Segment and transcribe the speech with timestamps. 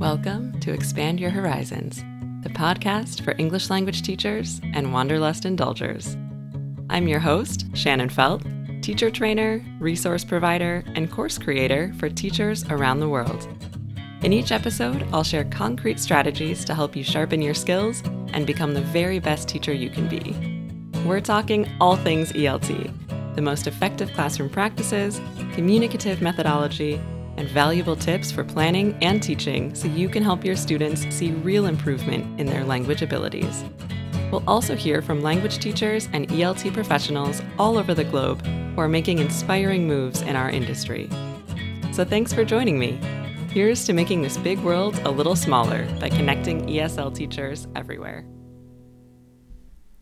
[0.00, 2.02] Welcome to Expand Your Horizons,
[2.42, 6.16] the podcast for English language teachers and Wanderlust indulgers.
[6.88, 8.42] I'm your host, Shannon Felt,
[8.80, 13.46] teacher trainer, resource provider, and course creator for teachers around the world.
[14.22, 18.72] In each episode, I'll share concrete strategies to help you sharpen your skills and become
[18.72, 20.34] the very best teacher you can be.
[21.06, 22.90] We're talking all things ELT
[23.36, 25.20] the most effective classroom practices,
[25.52, 27.00] communicative methodology,
[27.40, 31.64] and valuable tips for planning and teaching so you can help your students see real
[31.64, 33.64] improvement in their language abilities.
[34.30, 38.88] We'll also hear from language teachers and ELT professionals all over the globe who are
[38.88, 41.08] making inspiring moves in our industry.
[41.92, 43.00] So thanks for joining me.
[43.48, 48.24] Here's to making this big world a little smaller by connecting ESL teachers everywhere.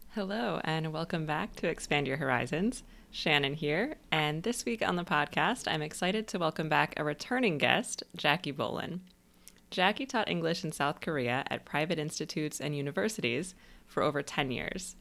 [0.08, 2.82] Hello, and welcome back to Expand Your Horizons.
[3.10, 7.56] Shannon here, and this week on the podcast, I'm excited to welcome back a returning
[7.56, 9.00] guest, Jackie Bolen.
[9.70, 13.54] Jackie taught English in South Korea at private institutes and universities
[13.86, 14.96] for over 10 years.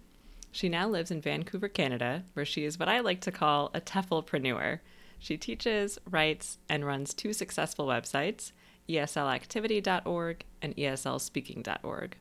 [0.52, 3.82] She now lives in Vancouver, Canada, where she is what I like to call a
[3.82, 4.80] TEFLpreneur.
[5.20, 8.54] She teaches, writes, and runs two successful websites,
[8.88, 12.18] eslactivity.org and eslspeaking.org.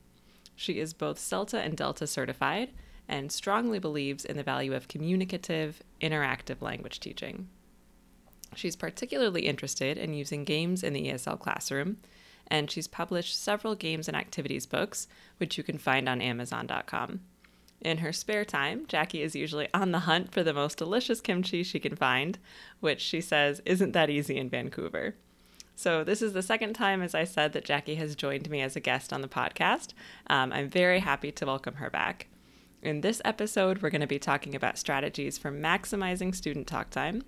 [0.57, 2.71] She is both CELTA and Delta certified
[3.09, 7.49] and strongly believes in the value of communicative, interactive language teaching.
[8.55, 11.99] She's particularly interested in using games in the ESL classroom,
[12.49, 17.21] and she's published several games and activities books, which you can find on Amazon.com.
[17.81, 21.63] In her spare time, Jackie is usually on the hunt for the most delicious kimchi
[21.63, 22.39] she can find,
[22.81, 25.15] which she says isn't that easy in Vancouver.
[25.79, 28.77] So, this is the second time, as I said, that Jackie has joined me as
[28.77, 29.93] a guest on the podcast.
[30.27, 32.29] Um, I'm very happy to welcome her back.
[32.87, 37.25] In this episode, we're going to be talking about strategies for maximizing student talk time,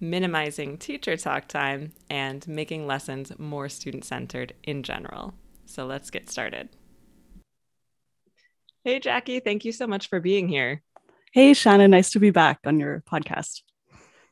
[0.00, 5.34] minimizing teacher talk time, and making lessons more student centered in general.
[5.66, 6.70] So let's get started.
[8.84, 10.80] Hey, Jackie, thank you so much for being here.
[11.34, 13.60] Hey, Shannon, nice to be back on your podcast.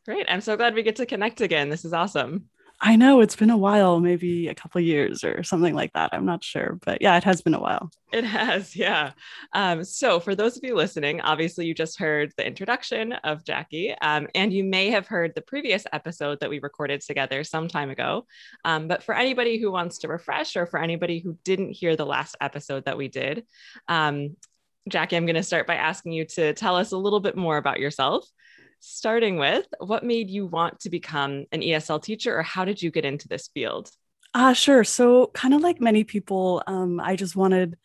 [0.07, 0.25] Great.
[0.31, 1.69] I'm so glad we get to connect again.
[1.69, 2.49] This is awesome.
[2.83, 6.11] I know it's been a while, maybe a couple years or something like that.
[6.13, 7.91] I'm not sure, but yeah, it has been a while.
[8.11, 9.13] It has, yeah.
[9.53, 13.95] Um, so, for those of you listening, obviously you just heard the introduction of Jackie,
[14.01, 17.91] um, and you may have heard the previous episode that we recorded together some time
[17.91, 18.27] ago.
[18.65, 22.07] Um, but for anybody who wants to refresh, or for anybody who didn't hear the
[22.07, 23.45] last episode that we did,
[23.89, 24.37] um,
[24.89, 27.59] Jackie, I'm going to start by asking you to tell us a little bit more
[27.59, 28.27] about yourself
[28.81, 32.91] starting with what made you want to become an ESL teacher or how did you
[32.91, 33.91] get into this field?
[34.35, 34.85] Ah, uh, sure.
[34.85, 37.77] So, kind of like many people, um, I just wanted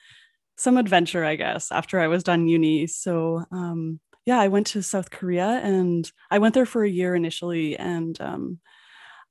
[0.57, 2.87] some adventure, I guess, after I was done uni.
[2.87, 7.15] So, um, yeah, I went to South Korea and I went there for a year
[7.15, 7.77] initially.
[7.77, 8.59] And um,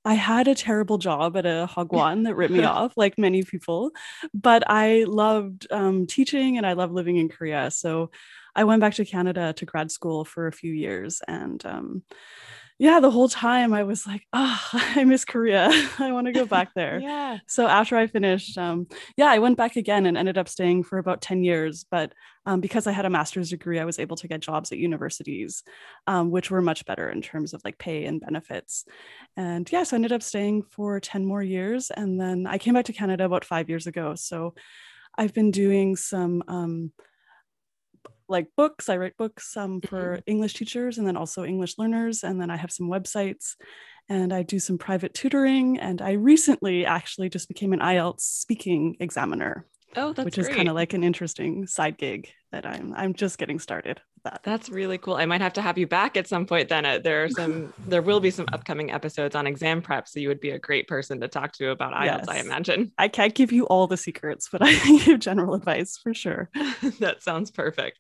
[0.05, 3.91] I had a terrible job at a hagwon that ripped me off, like many people,
[4.35, 7.71] but I loved um, teaching and I love living in Korea.
[7.71, 8.11] So
[8.57, 11.21] I went back to Canada to grad school for a few years.
[11.27, 12.03] And um,
[12.79, 15.71] yeah, the whole time I was like, oh, I miss Korea.
[15.99, 16.99] I want to go back there.
[17.01, 17.39] yeah.
[17.47, 20.99] So after I finished, um, yeah, I went back again and ended up staying for
[20.99, 21.85] about 10 years.
[21.89, 22.13] But
[22.47, 25.63] um, because I had a master's degree, I was able to get jobs at universities,
[26.07, 28.85] um, which were much better in terms of like pay and benefits.
[29.37, 31.91] And yeah, so I ended up staying for 10 more years.
[31.91, 34.15] And then I came back to Canada about five years ago.
[34.17, 34.55] So
[35.17, 36.93] I've been doing some um,
[38.29, 38.89] like books.
[38.89, 40.31] I write books um, for mm-hmm.
[40.31, 42.23] English teachers and then also English learners.
[42.23, 43.55] And then I have some websites
[44.09, 45.79] and I do some private tutoring.
[45.79, 49.67] And I recently actually just became an IELTS speaking examiner.
[49.97, 53.39] Oh, that's which is kind of like an interesting side gig that I'm I'm just
[53.39, 54.01] getting started.
[54.25, 54.41] That.
[54.43, 55.15] That's really cool.
[55.17, 56.71] I might have to have you back at some point.
[56.71, 60.19] Then uh, there are some, there will be some upcoming episodes on exam prep, so
[60.19, 62.25] you would be a great person to talk to about IELTS.
[62.27, 62.29] Yes.
[62.29, 62.93] I imagine.
[62.97, 66.49] I can't give you all the secrets, but I can give general advice for sure.
[67.01, 67.99] that sounds perfect.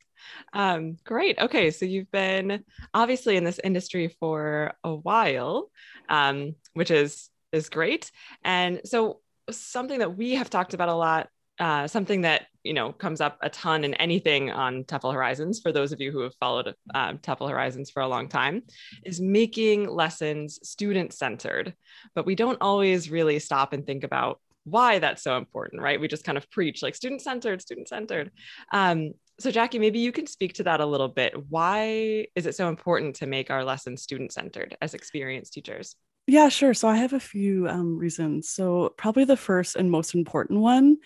[0.53, 1.39] Um, great.
[1.39, 5.71] Okay, so you've been obviously in this industry for a while,
[6.09, 8.11] um, which is is great.
[8.45, 11.29] And so something that we have talked about a lot,
[11.59, 15.61] uh, something that you know comes up a ton in anything on TEFL Horizons.
[15.61, 18.63] For those of you who have followed um, TEFL Horizons for a long time,
[19.05, 21.75] is making lessons student centered.
[22.15, 26.01] But we don't always really stop and think about why that's so important, right?
[26.01, 28.31] We just kind of preach like student centered, student centered.
[28.73, 31.35] Um, so, Jackie, maybe you can speak to that a little bit.
[31.49, 35.97] Why is it so important to make our lessons student centered as experienced teachers?
[36.27, 36.75] Yeah, sure.
[36.75, 38.49] So, I have a few um, reasons.
[38.49, 40.99] So, probably the first and most important one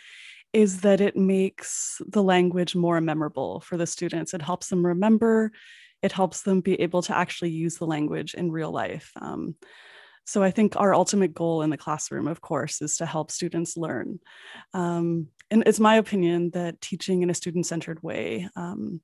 [0.53, 4.35] is that it makes the language more memorable for the students.
[4.35, 5.53] It helps them remember,
[6.03, 9.13] it helps them be able to actually use the language in real life.
[9.21, 9.57] Um,
[10.29, 13.79] So I think our ultimate goal in the classroom, of course, is to help students
[13.79, 14.21] learn.
[14.75, 19.01] Um, and it's my opinion that teaching in a student-centered way, um,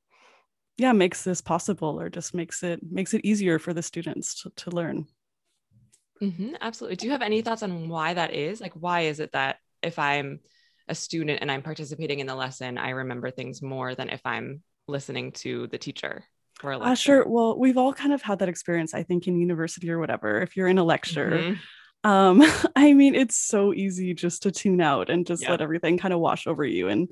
[0.77, 4.51] yeah, makes this possible, or just makes it makes it easier for the students to,
[4.57, 5.07] to learn.
[6.21, 6.97] Mm-hmm, absolutely.
[6.97, 8.61] Do you have any thoughts on why that is?
[8.61, 10.41] Like, why is it that if I'm
[10.89, 14.63] a student and I'm participating in the lesson, I remember things more than if I'm
[14.89, 16.25] listening to the teacher
[16.61, 16.91] for a lecture?
[16.91, 17.29] Uh, sure.
[17.29, 20.41] Well, we've all kind of had that experience, I think, in university or whatever.
[20.41, 22.11] If you're in a lecture, mm-hmm.
[22.11, 22.43] um,
[22.77, 26.21] I mean, it's so easy just to tune out and just let everything kind of
[26.21, 26.89] wash over you.
[26.89, 27.09] And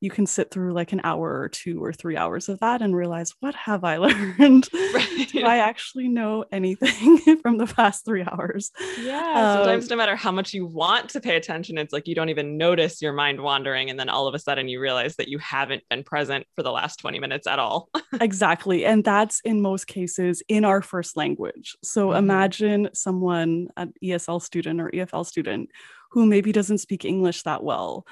[0.00, 2.96] you can sit through like an hour or two or three hours of that and
[2.96, 4.68] realize what have I learned?
[4.94, 5.28] Right.
[5.30, 8.70] Do I actually know anything from the past three hours?
[9.00, 9.56] Yeah.
[9.56, 12.30] Sometimes um, no matter how much you want to pay attention, it's like you don't
[12.30, 13.90] even notice your mind wandering.
[13.90, 16.72] And then all of a sudden you realize that you haven't been present for the
[16.72, 17.90] last 20 minutes at all.
[18.20, 18.86] exactly.
[18.86, 21.76] And that's in most cases in our first language.
[21.84, 22.18] So mm-hmm.
[22.18, 25.70] imagine someone, an ESL student or EFL student
[26.12, 28.06] who maybe doesn't speak English that well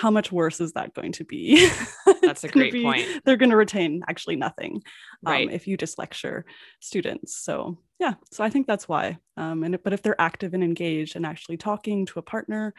[0.00, 1.70] how much worse is that going to be?
[2.22, 3.06] That's a great be, point.
[3.26, 4.80] They're going to retain actually nothing
[5.26, 5.52] um, right.
[5.52, 6.46] if you just lecture
[6.80, 7.36] students.
[7.36, 9.18] So yeah, so I think that's why.
[9.36, 12.72] Um, and but if they're active and engaged and actually talking to a partner,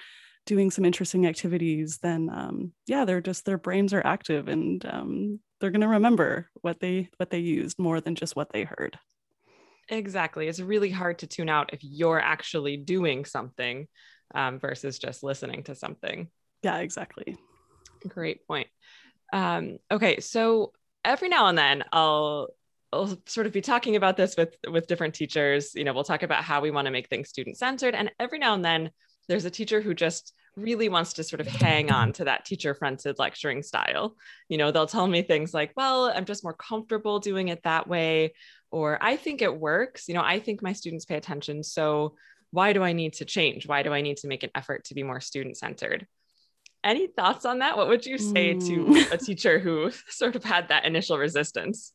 [0.47, 5.39] doing some interesting activities, then um, yeah, they're just their brains are active and um,
[5.59, 8.97] they're going to remember what they what they used more than just what they heard.
[9.89, 10.47] Exactly.
[10.47, 13.87] It's really hard to tune out if you're actually doing something
[14.33, 16.29] um, versus just listening to something.
[16.63, 17.37] Yeah, exactly.
[18.07, 18.67] Great point.
[19.33, 20.73] Um, okay, so
[21.03, 22.49] every now and then I'll
[22.93, 25.73] I'll sort of be talking about this with with different teachers.
[25.75, 28.39] You know, we'll talk about how we want to make things student centered, and every
[28.39, 28.91] now and then
[29.27, 32.75] there's a teacher who just really wants to sort of hang on to that teacher
[32.75, 34.17] fronted lecturing style.
[34.49, 37.87] You know, they'll tell me things like, "Well, I'm just more comfortable doing it that
[37.87, 38.33] way,"
[38.71, 42.15] or "I think it works." You know, I think my students pay attention, so
[42.51, 43.65] why do I need to change?
[43.65, 46.05] Why do I need to make an effort to be more student centered?
[46.83, 47.77] Any thoughts on that?
[47.77, 48.67] What would you say mm.
[48.67, 51.93] to a teacher who sort of had that initial resistance?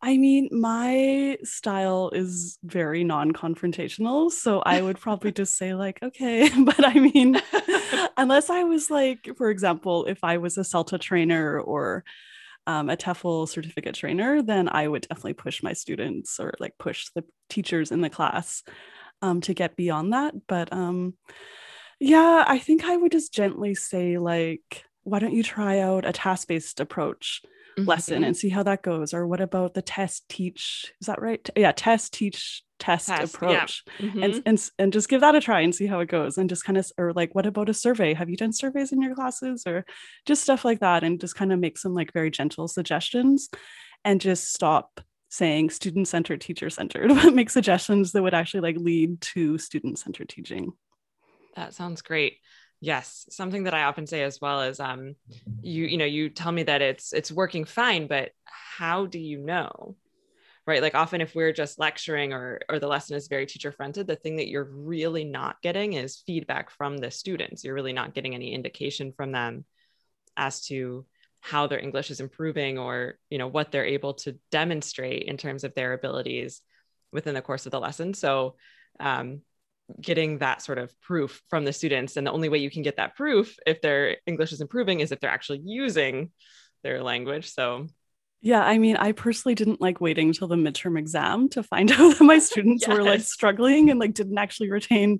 [0.00, 4.30] I mean, my style is very non confrontational.
[4.30, 6.48] So I would probably just say, like, okay.
[6.64, 7.40] But I mean,
[8.16, 12.04] unless I was like, for example, if I was a CELTA trainer or
[12.66, 17.06] um, a TEFL certificate trainer, then I would definitely push my students or like push
[17.14, 18.62] the teachers in the class
[19.22, 20.34] um, to get beyond that.
[20.46, 21.14] But um,
[22.00, 26.12] yeah, I think I would just gently say, like, why don't you try out a
[26.12, 27.42] task based approach
[27.78, 27.88] mm-hmm.
[27.88, 29.14] lesson and see how that goes?
[29.14, 30.92] Or what about the test, teach?
[31.00, 31.48] Is that right?
[31.56, 34.08] Yeah, test, teach, test, test approach yeah.
[34.08, 34.22] mm-hmm.
[34.22, 36.64] and, and and just give that a try and see how it goes and just
[36.64, 39.64] kind of or like what about a survey have you done surveys in your classes
[39.66, 39.84] or
[40.26, 43.48] just stuff like that and just kind of make some like very gentle suggestions
[44.04, 48.76] and just stop saying student centered teacher centered but make suggestions that would actually like
[48.76, 50.72] lead to student centered teaching
[51.56, 52.38] that sounds great.
[52.80, 55.14] Yes, something that I often say as well is um
[55.60, 59.38] you you know you tell me that it's it's working fine but how do you
[59.38, 59.96] know?
[60.66, 60.82] Right?
[60.82, 64.16] Like often if we're just lecturing or or the lesson is very teacher fronted the
[64.16, 67.64] thing that you're really not getting is feedback from the students.
[67.64, 69.64] You're really not getting any indication from them
[70.36, 71.04] as to
[71.40, 75.64] how their English is improving or you know what they're able to demonstrate in terms
[75.64, 76.60] of their abilities
[77.12, 78.14] within the course of the lesson.
[78.14, 78.56] So
[79.00, 79.40] um,
[80.00, 82.96] getting that sort of proof from the students and the only way you can get
[82.96, 86.30] that proof if their english is improving is if they're actually using
[86.82, 87.86] their language so
[88.40, 92.18] yeah i mean i personally didn't like waiting until the midterm exam to find out
[92.18, 92.96] that my students yes.
[92.96, 95.18] were like struggling and like didn't actually retain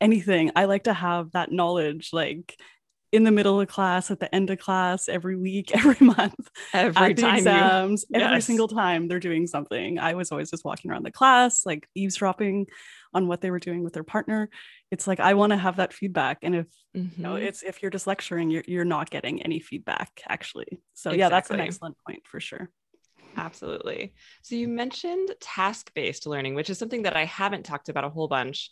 [0.00, 2.56] anything i like to have that knowledge like
[3.14, 7.14] in the middle of class, at the end of class, every week, every month, every
[7.14, 8.28] time exams, you, yes.
[8.28, 10.00] every single time they're doing something.
[10.00, 12.66] I was always just walking around the class, like eavesdropping
[13.14, 14.50] on what they were doing with their partner.
[14.90, 16.66] It's like I want to have that feedback, and if
[16.96, 17.16] mm-hmm.
[17.16, 17.46] you know, mm-hmm.
[17.46, 20.80] it's if you're just lecturing, you're you're not getting any feedback actually.
[20.94, 21.18] So exactly.
[21.18, 22.70] yeah, that's an excellent point for sure.
[23.36, 24.14] Absolutely.
[24.42, 28.28] So you mentioned task-based learning, which is something that I haven't talked about a whole
[28.28, 28.70] bunch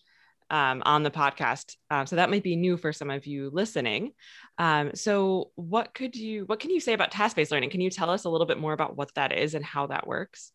[0.50, 1.74] um, on the podcast.
[1.90, 4.12] Um, so that might be new for some of you listening.
[4.58, 7.70] Um, so what could you, what can you say about task-based learning?
[7.70, 10.06] Can you tell us a little bit more about what that is and how that
[10.06, 10.52] works?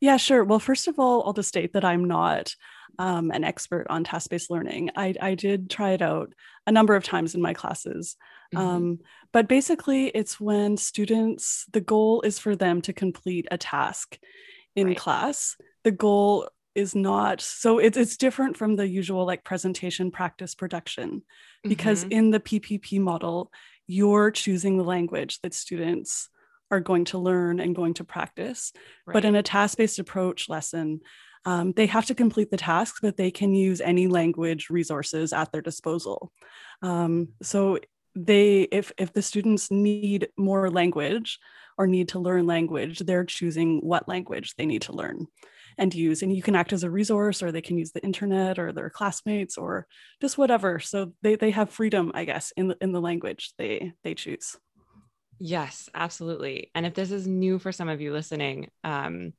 [0.00, 0.44] Yeah, sure.
[0.44, 2.54] Well, first of all, I'll just state that I'm not
[2.98, 4.90] um, an expert on task-based learning.
[4.96, 6.32] I, I did try it out
[6.66, 8.16] a number of times in my classes.
[8.54, 8.66] Mm-hmm.
[8.66, 8.98] Um,
[9.32, 14.18] but basically, it's when students, the goal is for them to complete a task
[14.74, 14.96] in right.
[14.96, 15.56] class.
[15.84, 21.22] The goal is not so it's it's different from the usual like presentation practice production
[21.64, 22.12] because mm-hmm.
[22.12, 23.50] in the PPP model
[23.86, 26.28] you're choosing the language that students
[26.70, 28.72] are going to learn and going to practice
[29.06, 29.14] right.
[29.14, 31.00] but in a task-based approach lesson
[31.46, 35.52] um, they have to complete the tasks, but they can use any language resources at
[35.52, 36.32] their disposal.
[36.82, 37.78] Um, so
[38.16, 41.38] they, if if the students need more language
[41.78, 45.28] or need to learn language, they're choosing what language they need to learn
[45.78, 46.22] and use.
[46.22, 48.90] And you can act as a resource, or they can use the internet or their
[48.90, 49.86] classmates or
[50.20, 50.80] just whatever.
[50.80, 54.56] So they they have freedom, I guess, in the in the language they they choose.
[55.38, 56.70] Yes, absolutely.
[56.74, 59.32] And if this is new for some of you listening, um,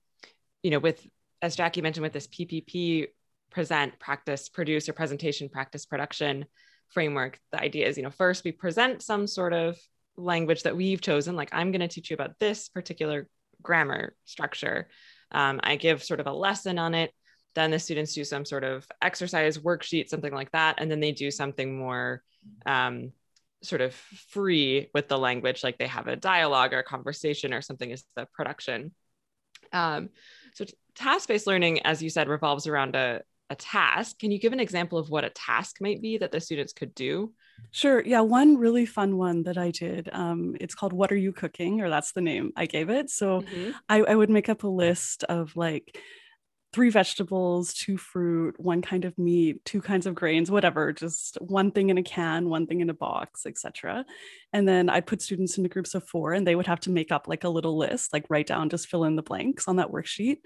[0.62, 1.06] you know, with
[1.42, 3.08] as Jackie mentioned, with this PPP
[3.52, 6.46] present, practice, produce, or presentation, practice, production
[6.90, 9.78] framework, the idea is, you know, first we present some sort of
[10.16, 11.36] language that we've chosen.
[11.36, 13.28] Like, I'm going to teach you about this particular
[13.62, 14.88] grammar structure.
[15.32, 17.12] Um, I give sort of a lesson on it.
[17.56, 20.76] Then the students do some sort of exercise worksheet, something like that.
[20.80, 22.22] And then they do something more
[22.66, 23.12] um,
[23.64, 27.62] sort of free with the language, like they have a dialogue or a conversation or
[27.62, 28.92] something is the production.
[29.74, 30.10] Um,
[30.54, 34.20] so task-based learning, as you said, revolves around a, a task.
[34.20, 36.94] Can you give an example of what a task might be that the students could
[36.94, 37.34] do?
[37.72, 38.02] Sure.
[38.04, 38.22] Yeah.
[38.22, 40.10] One really fun one that I did.
[40.12, 41.82] Um, it's called What Are You Cooking?
[41.82, 43.10] or that's the name I gave it.
[43.10, 43.72] So mm-hmm.
[43.90, 45.98] I, I would make up a list of like
[46.78, 51.72] three vegetables, two fruit, one kind of meat, two kinds of grains, whatever, just one
[51.72, 54.06] thing in a can, one thing in a box, etc.
[54.54, 57.12] And then I'd put students into groups of four and they would have to make
[57.12, 59.90] up like a little list, like write down, just fill in the blanks on that
[59.90, 60.38] worksheet.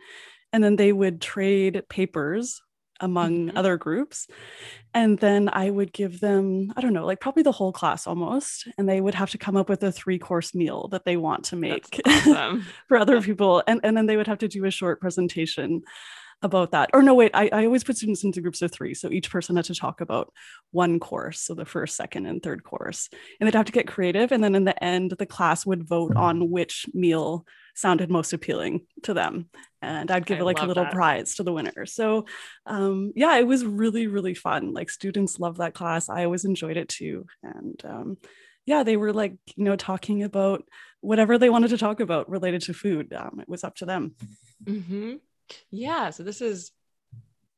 [0.53, 2.61] And then they would trade papers
[3.01, 3.57] among mm-hmm.
[3.57, 4.29] other groups.
[4.93, 8.69] And then I would give them, I don't know, like probably the whole class almost.
[8.77, 11.43] And they would have to come up with a three course meal that they want
[11.45, 12.65] to make awesome.
[12.88, 13.63] for other people.
[13.67, 15.81] And, and then they would have to do a short presentation
[16.41, 16.89] about that.
[16.93, 18.93] Or no, wait, I, I always put students into groups of three.
[18.93, 20.33] So each person had to talk about
[20.71, 21.41] one course.
[21.41, 23.10] So the first, second, and third course.
[23.39, 24.31] And they'd have to get creative.
[24.31, 27.45] And then in the end, the class would vote on which meal
[27.75, 29.50] sounded most appealing to them.
[29.81, 30.93] And I'd give I like a little that.
[30.93, 31.86] prize to the winner.
[31.86, 32.25] So
[32.65, 34.74] um, yeah, it was really, really fun.
[34.74, 36.10] Like students love that class.
[36.10, 37.25] I always enjoyed it too.
[37.43, 38.17] And um,
[38.65, 40.63] yeah, they were like, you know, talking about
[41.01, 43.13] whatever they wanted to talk about related to food.
[43.13, 44.15] Um, it was up to them.
[44.63, 45.15] Mm-hmm.
[45.70, 46.10] Yeah.
[46.10, 46.72] So this is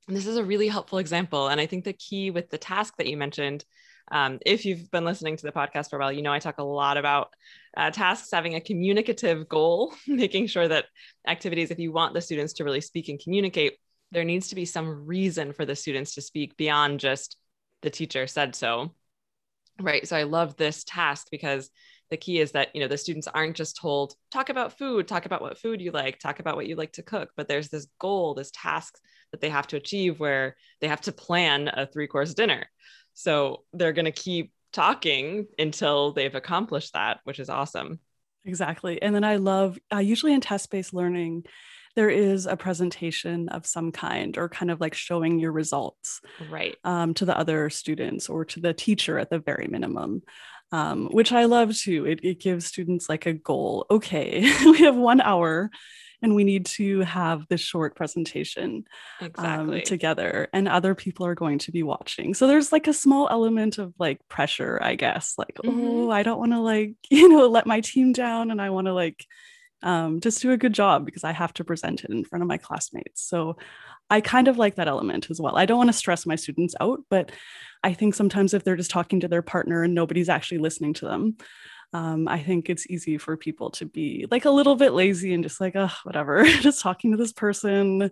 [0.07, 1.47] this is a really helpful example.
[1.47, 3.63] And I think the key with the task that you mentioned,
[4.11, 6.57] um, if you've been listening to the podcast for a while, you know I talk
[6.57, 7.29] a lot about
[7.77, 10.85] uh, tasks having a communicative goal, making sure that
[11.27, 13.77] activities, if you want the students to really speak and communicate,
[14.11, 17.37] there needs to be some reason for the students to speak beyond just
[17.81, 18.93] the teacher said so.
[19.81, 20.07] Right.
[20.07, 21.69] So I love this task because
[22.09, 25.25] the key is that you know the students aren't just told talk about food talk
[25.25, 27.87] about what food you like talk about what you like to cook but there's this
[27.99, 28.99] goal this task
[29.33, 32.69] that they have to achieve where they have to plan a three course dinner.
[33.15, 37.99] So they're going to keep talking until they've accomplished that which is awesome.
[38.45, 39.01] Exactly.
[39.01, 41.43] And then i love uh, usually in task based learning
[41.95, 46.75] there is a presentation of some kind or kind of like showing your results right.
[46.83, 50.23] um, to the other students or to the teacher at the very minimum
[50.73, 52.05] um, which I love too.
[52.05, 53.85] It, it gives students like a goal.
[53.91, 55.69] Okay, we have one hour
[56.23, 58.85] and we need to have this short presentation
[59.19, 59.79] um, exactly.
[59.79, 63.27] um, together and other people are going to be watching so there's like a small
[63.29, 65.79] element of like pressure i guess like mm-hmm.
[65.85, 68.87] oh i don't want to like you know let my team down and i want
[68.87, 69.25] to like
[69.83, 72.47] um, just do a good job because i have to present it in front of
[72.47, 73.55] my classmates so
[74.09, 75.57] I kind of like that element as well.
[75.57, 77.31] I don't want to stress my students out, but
[77.83, 81.05] I think sometimes if they're just talking to their partner and nobody's actually listening to
[81.05, 81.37] them,
[81.93, 85.43] um, I think it's easy for people to be like a little bit lazy and
[85.43, 88.11] just like, oh, whatever, just talking to this person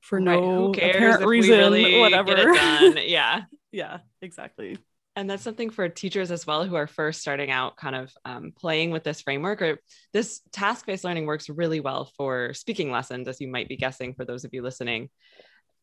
[0.00, 0.24] for right.
[0.24, 2.52] no apparent reason, really whatever.
[2.98, 3.42] yeah.
[3.72, 4.76] yeah, exactly
[5.20, 8.52] and that's something for teachers as well who are first starting out kind of um,
[8.56, 9.78] playing with this framework or
[10.14, 14.24] this task-based learning works really well for speaking lessons as you might be guessing for
[14.24, 15.10] those of you listening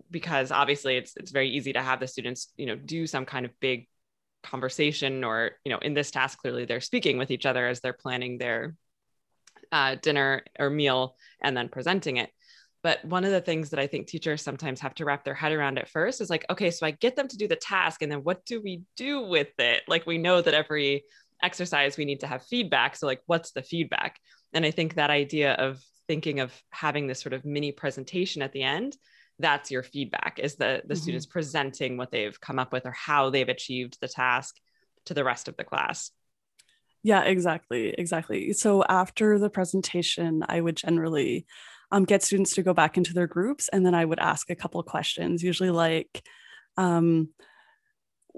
[0.10, 3.46] because obviously it's it's very easy to have the students you know do some kind
[3.46, 3.88] of big
[4.42, 7.94] conversation or you know in this task clearly they're speaking with each other as they're
[7.94, 8.76] planning their
[9.72, 12.32] uh, dinner or meal and then presenting it
[12.84, 15.52] but one of the things that I think teachers sometimes have to wrap their head
[15.52, 18.12] around at first is like, okay, so I get them to do the task, and
[18.12, 19.84] then what do we do with it?
[19.88, 21.04] Like, we know that every
[21.42, 22.96] exercise we need to have feedback.
[22.96, 24.20] So, like, what's the feedback?
[24.54, 28.54] And I think that idea of thinking of having this sort of mini presentation at
[28.54, 28.98] the end
[29.40, 31.02] that's your feedback is the the mm-hmm.
[31.02, 34.56] students presenting what they've come up with or how they've achieved the task
[35.06, 36.12] to the rest of the class
[37.04, 41.46] yeah exactly exactly so after the presentation i would generally
[41.92, 44.56] um, get students to go back into their groups and then i would ask a
[44.56, 46.24] couple questions usually like
[46.78, 47.30] um,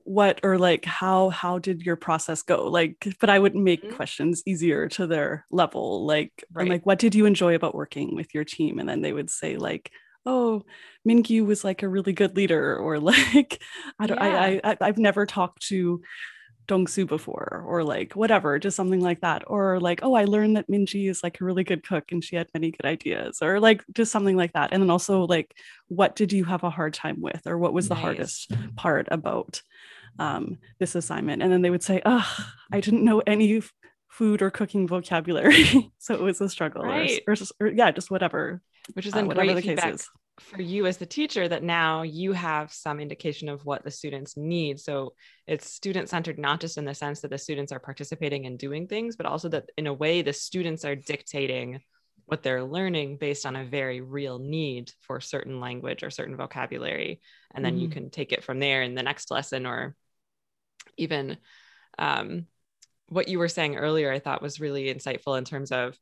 [0.05, 3.95] what or like how how did your process go like but i would make mm-hmm.
[3.95, 6.69] questions easier to their level like right.
[6.69, 9.57] like what did you enjoy about working with your team and then they would say
[9.57, 9.91] like
[10.25, 10.63] oh,
[11.07, 13.61] Mingyu was like a really good leader, or like
[13.99, 14.59] I don't Yeah.
[14.63, 16.01] I, I I've never talked to
[16.69, 19.43] Dongsu before, or like whatever, just something like that.
[19.47, 22.35] Or like, oh, I learned that Minji is like a really good cook and she
[22.37, 24.69] had many good ideas, or like just something like that.
[24.71, 25.53] And then also like,
[25.87, 28.03] what did you have a hard time with, or what was the Nice.
[28.03, 29.61] hardest part about
[30.19, 31.41] um, this assignment?
[31.41, 32.27] And then they would say, oh,
[32.71, 33.73] I didn't know any f-
[34.09, 37.21] food or cooking vocabulary, so it was a struggle, or Right.
[37.27, 38.61] or, s- or yeah, just whatever,
[38.93, 40.09] which is uh, whatever great the case is.
[40.39, 44.37] For you as the teacher that now you have some indication of what the students
[44.37, 44.79] need.
[44.79, 45.13] So
[45.47, 48.87] it's student centered, not just in the sense that the students are participating and doing
[48.87, 51.81] things, but also that in a way the students are dictating
[52.25, 57.21] what they're learning based on a very real need for certain language or certain vocabulary.
[57.55, 57.91] And then you Mhm.
[57.91, 59.95] can take it from there in the next lesson or
[60.97, 61.37] even
[61.97, 62.45] um,
[63.07, 65.97] what you were saying earlier, I thought was really insightful in terms of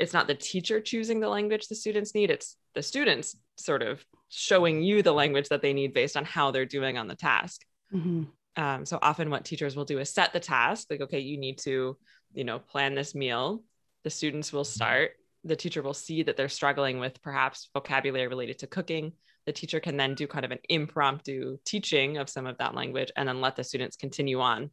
[0.00, 4.02] it's not the teacher choosing the language the students need, it's the students sort of
[4.30, 7.66] showing you the language that they need based on how they're doing on the task.
[7.92, 8.28] Mhm.
[8.56, 11.58] Um, so often what teachers will do is set the task, like, okay, you need
[11.58, 11.98] to,
[12.32, 13.62] you know, plan this meal.
[14.02, 15.12] The students will start.
[15.44, 19.12] The teacher will see that they're struggling with perhaps vocabulary related to cooking.
[19.44, 23.12] The teacher can then do kind of an impromptu teaching of some of that language
[23.16, 24.70] and then let the students continue on.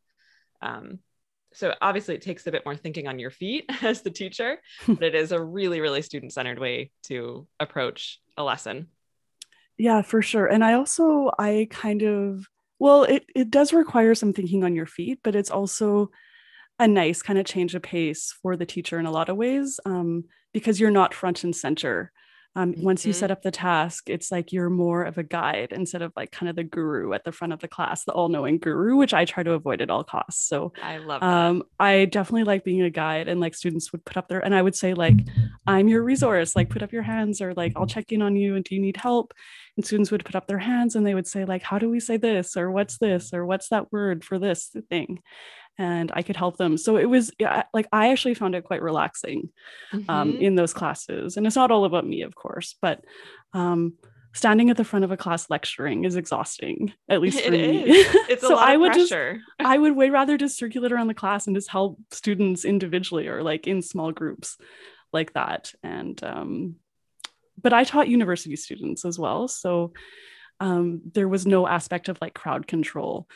[0.62, 1.00] Um,
[1.58, 5.02] so obviously it takes a bit more thinking on your feet as the teacher, but
[5.02, 8.90] it is a really, really student-centered way to approach a lesson.
[9.76, 10.46] Yeah, for sure.
[10.46, 12.46] And I also I kind of
[12.80, 16.12] well, it it does require some thinking on your feet, but it's also
[16.80, 19.80] a nice kind of change of pace for the teacher in a lot of ways
[19.84, 22.12] um, because you're not front and center.
[22.58, 26.02] Um, Once you set up the task, it's like you're more of a guide instead
[26.02, 28.58] of like kind of the guru at the front of the class, the all knowing
[28.58, 30.48] guru, which I try to avoid at all costs.
[30.48, 31.28] So I love that.
[31.28, 34.56] um, I definitely like being a guide and like students would put up their and
[34.56, 35.18] I would say like
[35.68, 38.56] I'm your resource like put up your hands or like I'll check in on you
[38.56, 39.36] and do you need help
[39.76, 42.00] and students would put up their hands and they would say like how do we
[42.00, 45.22] say this or what's this or what's that word for this thing
[45.78, 48.82] and I could help them so it was yeah like I actually found it quite
[48.82, 49.50] relaxing
[49.94, 50.40] um, Mhm.
[50.42, 53.04] in those classes and it's not all about me of course but
[53.54, 53.94] um,
[54.34, 57.84] standing at the front of a class lecturing is exhausting at least for It me
[57.90, 58.08] is.
[58.30, 59.40] It's a so lot I of would just pressure.
[59.60, 63.42] I would way rather just circulate around the class and just help students individually or
[63.44, 64.58] like in small groups
[65.14, 65.74] like that.
[65.84, 66.76] And um,
[67.62, 69.94] but I taught university students as well, so
[70.60, 73.28] um, there was no aspect of like crowd control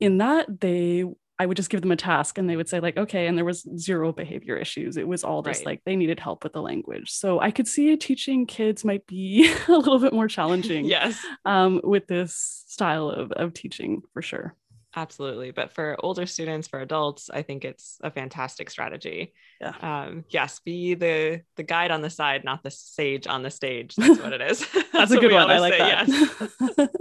[0.00, 0.60] in that.
[0.60, 1.04] They
[1.38, 3.44] I would just give them a task and they would say like okay, and there
[3.44, 4.96] was zero behavior issues.
[4.96, 5.66] It was all just Right.
[5.66, 7.10] like they needed help with the language.
[7.10, 11.24] So I could see teaching kids might be a little bit more challenging yes.
[11.44, 14.54] um, with this style of, of teaching for sure.
[14.96, 15.50] Absolutely.
[15.50, 19.32] But for older students, for adults, I think it's a fantastic strategy.
[19.60, 19.74] Yeah.
[19.80, 23.94] Um, yes, be the the guide on the side, not the sage on the stage.
[23.96, 24.66] That's what it is.
[24.92, 25.50] That's, a good one.
[25.50, 26.08] I like say, that.
[26.08, 26.88] yes.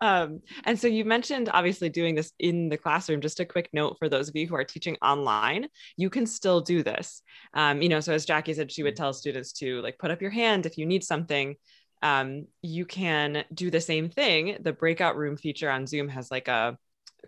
[0.00, 3.20] um, and so you mentioned obviously doing this in the classroom.
[3.20, 6.60] Just a quick note for those of you who are teaching online, you can still
[6.60, 7.22] do this.
[7.54, 10.22] Um, you know, so as Jackie said, she would tell students to like put up
[10.22, 11.56] your hand if you need something.
[12.02, 14.58] Um, you can do the same thing.
[14.60, 16.78] The breakout room feature on Zoom has like a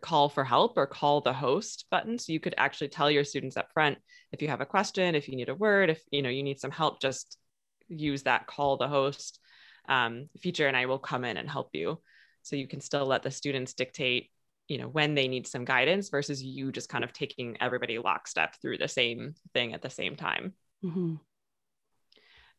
[0.00, 2.18] call for help or call the host button.
[2.18, 3.98] So you could actually tell your students up front
[4.32, 6.60] if you have a question, if you need a word, if you know you need
[6.60, 7.38] some help, just
[7.88, 9.40] use that call the host
[9.88, 12.00] um, feature and I will come in and help you.
[12.42, 14.30] So you can still let the students dictate,
[14.68, 18.56] you know, when they need some guidance versus you just kind of taking everybody lockstep
[18.60, 20.54] through the same thing at the same time.
[20.84, 21.20] Mhm.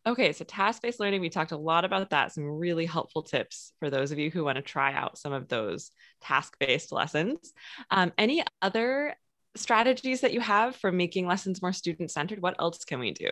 [0.06, 2.32] Okay, so task based learning, we talked a lot about that.
[2.32, 5.50] Some really helpful tips for those of you who want to try out some of
[5.50, 7.54] those task based lessons.
[7.92, 9.15] Um, any other
[9.56, 12.42] strategies that you have for making lessons more student centered?
[12.42, 13.30] What else can we do?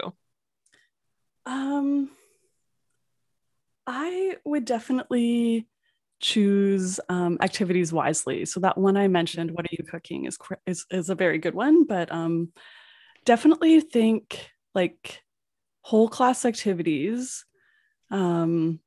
[1.46, 2.10] Um,
[3.86, 5.68] I would definitely
[6.20, 8.46] choose um, activities wisely.
[8.46, 11.56] So that one I mentioned, "What are you cooking?" is is is a very good
[11.56, 11.86] one.
[11.86, 12.52] But um,
[13.26, 15.22] definitely think like
[15.82, 17.46] whole class activities.
[18.12, 18.80] Um,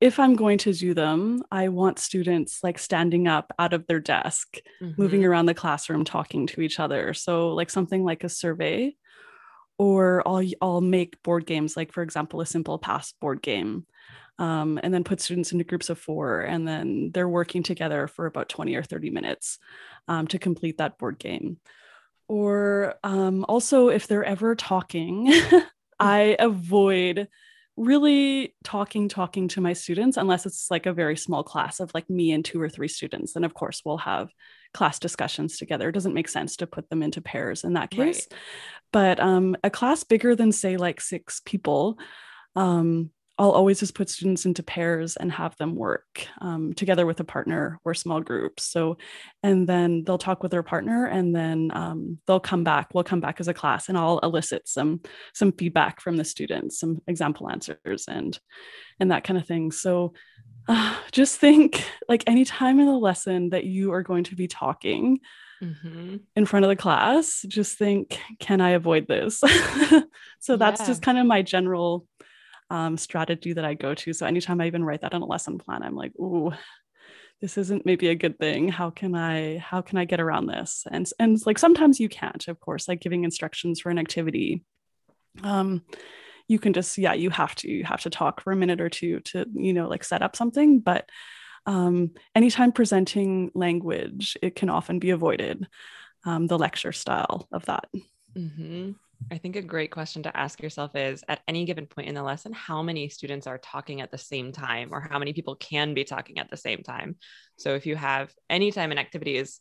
[0.00, 3.98] if I'm going to do them, I want students like standing up out of their
[4.00, 4.58] desk
[4.96, 5.26] moving Mhm.
[5.28, 8.94] around the classroom talking to each other so like something like a survey
[9.78, 13.86] or i'll i'll make board games like for example a simple past board game
[14.38, 18.26] um, and then put students into groups of four and then they're working together for
[18.26, 19.58] about 20 or 30 minutes
[20.06, 21.58] um, to complete that board game.
[22.28, 25.32] Or um, also if they're ever talking
[26.00, 27.26] i avoid
[27.78, 32.10] really talking talking to my students unless it's like a very small class of like
[32.10, 34.28] me and two or three students and of course we'll have
[34.74, 35.88] class discussions together.
[35.88, 38.26] It doesn't make sense to put them into pairs in that case.
[38.92, 41.98] But um, a class bigger than say like six people
[42.56, 47.20] um, I'll always just put students into pairs and have them work um, together with
[47.20, 48.64] a partner or small groups.
[48.64, 48.98] So,
[49.44, 52.88] and then they'll talk with their partner, and then um, they'll come back.
[52.92, 55.02] We'll come back as a class, and I'll elicit some
[55.34, 58.36] some feedback from the students, some example answers, and
[58.98, 59.70] and that kind of thing.
[59.70, 60.14] So,
[60.66, 64.48] uh, just think like any time in the lesson that you are going to be
[64.48, 65.20] talking
[65.62, 66.16] mm-hmm.
[66.34, 69.42] in front of the class, just think, can I avoid this?
[70.40, 70.86] so that's yeah.
[70.86, 72.06] just kind of my general
[72.70, 74.12] um, strategy that I go to.
[74.12, 76.52] So anytime I even write that on a lesson plan, I'm like, ooh,
[77.40, 78.68] this isn't maybe a good thing.
[78.68, 80.84] How can I how can I get around this?
[80.90, 84.64] And and like sometimes you can't, of course, like giving instructions for an activity.
[85.42, 85.82] Um,
[86.48, 88.88] you can just yeah, you have to you have to talk for a minute or
[88.88, 91.08] two to you know like set up something, but
[91.66, 95.66] um, anytime presenting language, it can often be avoided.
[96.24, 97.88] Um, the lecture style of that.
[98.36, 98.92] Mm-hmm.
[99.30, 102.22] I think a great question to ask yourself is at any given point in the
[102.22, 105.94] lesson, how many students are talking at the same time, or how many people can
[105.94, 107.16] be talking at the same time?
[107.56, 109.60] So if you have any time an activity is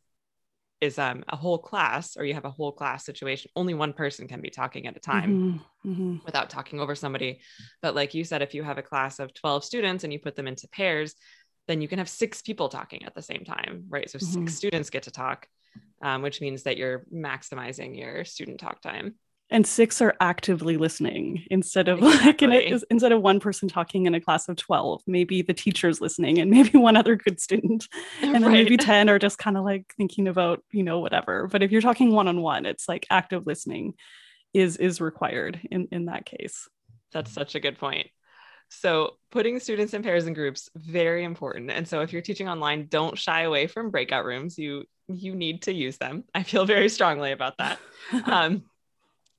[0.79, 4.27] is um, a whole class or you have a whole class situation only one person
[4.27, 6.17] can be talking at a time mm-hmm, mm-hmm.
[6.25, 7.39] without talking over somebody
[7.81, 10.35] but like you said if you have a class of 12 students and you put
[10.35, 11.15] them into pairs
[11.67, 14.45] then you can have six people talking at the same time right so mm-hmm.
[14.45, 15.47] six students get to talk
[16.03, 19.15] um, which means that you're maximizing your student talk time
[19.49, 22.47] and six are actively listening instead of exactly.
[22.47, 26.01] like a, instead of one person talking in a class of 12 maybe the teacher's
[26.01, 27.87] listening and maybe one other good student.
[28.21, 28.63] And then right.
[28.63, 31.47] maybe 10 are just kind of like thinking about you know whatever.
[31.47, 33.93] But if you're talking one-on-one it's like active listening
[34.53, 36.67] is is required in in that case.
[37.13, 38.07] That's such a good point.
[38.69, 41.71] So putting students in pairs and groups very important.
[41.71, 44.57] And so if you're teaching online don't shy away from breakout rooms.
[44.57, 46.25] You you need to use them.
[46.35, 47.79] I feel very strongly about that.
[48.25, 48.63] Um,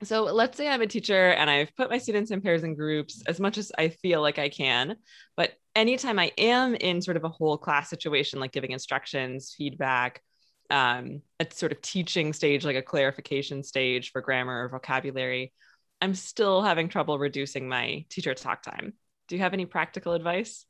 [0.03, 3.23] so let's say I'm a teacher and I've put my students in pairs and groups
[3.27, 4.97] as much as I feel like I can.
[5.37, 10.23] But anytime I am in sort of a whole class situation, like giving instructions, feedback,
[10.71, 15.53] um, a sort of teaching stage, like a clarification stage for grammar or vocabulary,
[16.01, 18.93] I'm still having trouble reducing my teacher talk time.
[19.27, 20.65] Do you have any practical advice?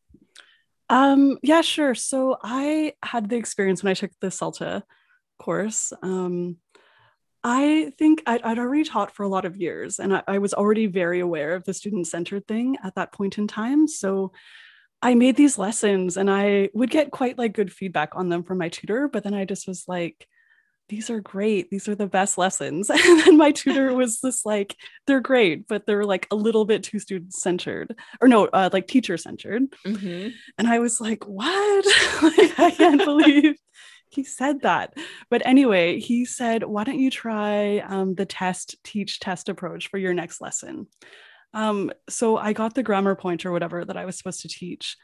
[0.88, 1.94] Um, yeah, sure.
[1.94, 4.82] So I had the experience when I took the CELTA
[5.38, 5.92] course.
[6.02, 6.56] Um,
[7.44, 10.54] I think I'd, I'd, already taught for a lot of years and I, I was
[10.54, 13.86] already very aware of the student centered thing at that point in time.
[13.86, 14.32] So
[15.00, 18.58] I made these lessons and I would get quite like good feedback on them from
[18.58, 20.26] my tutor, but then I just was like,
[20.88, 21.70] these are great.
[21.70, 22.90] These are the best lessons.
[23.08, 24.74] And then my tutor was just like,
[25.06, 28.88] they're great, but they're like a little bit too student centered or no, uh, like
[28.88, 29.70] teacher centered.
[29.86, 30.30] Mm-hmm.
[30.56, 31.86] And I was like, what?
[32.22, 33.56] like, I can't believe
[34.10, 34.94] he said that.
[35.30, 39.98] But anyway, he said, why don't you try um, the test, teach, test approach for
[39.98, 40.86] your next lesson?
[41.54, 44.96] Um, so I got the grammar point or whatever that I was supposed to teach.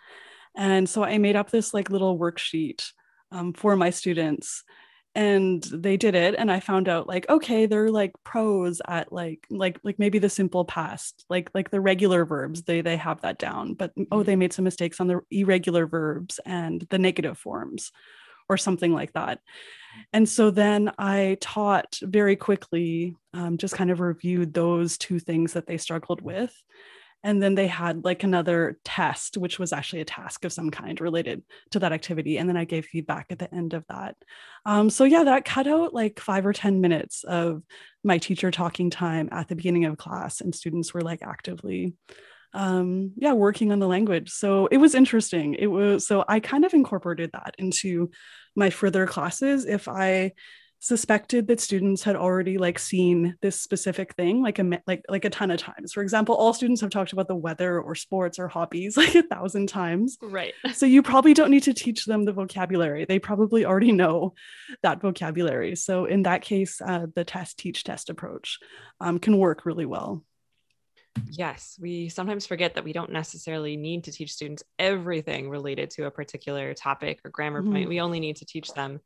[0.57, 2.91] And so I made up this like little worksheet
[3.33, 4.63] um, for my students
[5.15, 9.47] and they did it and i found out like okay they're like pros at like
[9.49, 13.39] like like maybe the simple past like like the regular verbs they they have that
[13.39, 14.41] down but oh they mm-hmm.
[14.41, 17.93] made some mistakes on the irregular verbs and the negative forms
[18.49, 19.41] or something like that.
[20.13, 25.53] And so then I taught very quickly, um, just kind of reviewed those two things
[25.53, 26.55] that they struggled with.
[27.23, 31.01] And then they had like another test, which was actually a task of some kind
[31.01, 32.37] related to that activity.
[32.37, 34.17] And then I gave feedback at the end of that.
[34.67, 37.63] Um, so, yeah, that cut out like five or 10 minutes of
[38.05, 41.95] my teacher talking time at the beginning of class, and students were like actively
[42.55, 44.31] um, yeah, working on the language.
[44.31, 45.55] So it was interesting.
[45.55, 48.11] It was so I kind of incorporated that into
[48.57, 49.67] my further classes.
[49.67, 50.33] If I
[50.85, 55.31] suspected that students had already like seen this specific thing like a like like a
[55.31, 58.49] ton of times for example all students have talked about the weather or sports or
[58.49, 62.35] hobbies like a thousand times right so you probably don't need to teach them the
[62.35, 64.35] vocabulary they probably already know
[64.83, 68.59] that vocabulary so in that case uh, the test teach test approach
[69.01, 70.23] um, can work really well
[71.31, 76.07] Yes, we sometimes forget that we don't necessarily need to teach students everything related to
[76.07, 77.73] a particular topic or grammar mm-hmm.
[77.73, 77.89] point.
[77.89, 79.01] We only need to teach them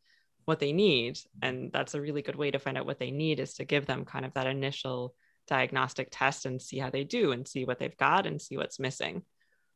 [0.44, 1.18] what they need.
[1.42, 3.86] And that's a really good way to find out what they need is to give
[3.86, 5.14] them kind of that initial
[5.46, 8.78] diagnostic test and see how they do and see what they've got and see what's
[8.78, 9.22] missing.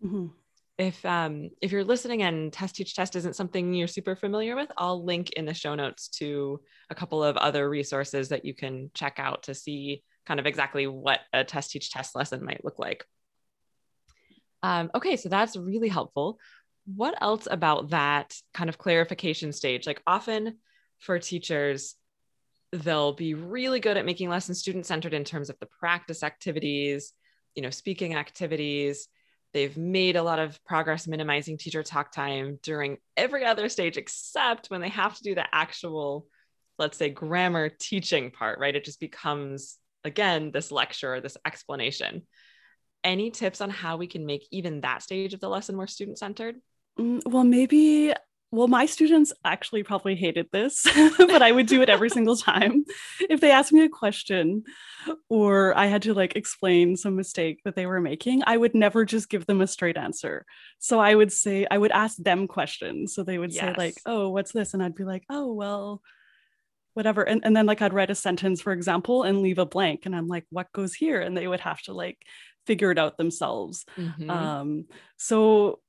[0.05, 0.27] Mm-hmm.
[0.79, 4.73] If um, if you're listening and test teach test isn't something you're super familiar with,
[4.79, 8.90] I'll link in the show notes to a couple of other resources that you can
[8.95, 12.78] check out to see kind of exactly what a test teach test lesson might look
[12.78, 13.04] like.
[14.62, 16.38] Um, okay, so that's really helpful.
[16.85, 19.87] What else about that kind of clarification stage?
[19.87, 20.58] Like often
[20.98, 21.96] for teachers,
[22.72, 27.12] they'll be really good at making lessons student centered in terms of the practice activities,
[27.54, 29.08] you know, speaking activities.
[29.52, 34.68] They've made a lot of progress minimizing teacher talk time during every other stage except
[34.68, 36.26] when they have to do the actual,
[36.78, 38.74] let's say, grammar teaching part, right?
[38.74, 42.22] It just becomes, again, this lecture, this explanation.
[43.04, 46.18] Any tips on how we can make even that stage of the lesson more student
[46.18, 46.56] centered?
[46.98, 48.14] Mm, well, maybe
[48.52, 50.86] well, my students actually probably hated this,
[51.18, 52.84] but I would do it every single time.
[53.18, 54.64] If they asked me a question
[55.30, 59.06] or I had to like explain some mistake that they were making, I would never
[59.06, 60.44] just give them a straight answer.
[60.78, 63.14] So I would say, I would ask them questions.
[63.14, 63.62] So they would yes.
[63.62, 64.74] say, like, oh, what's this?
[64.74, 66.02] And I'd be like, oh, well,
[66.94, 67.22] whatever.
[67.22, 70.07] And, and then like I'd write a sentence, for example, and leave a blank.
[70.07, 71.20] And I'm like, what goes here?
[71.20, 72.18] And they would have to like
[72.66, 73.85] figure it out themselves.
[73.96, 74.31] Mm-hmm.
[74.31, 74.85] Um,
[75.16, 75.81] so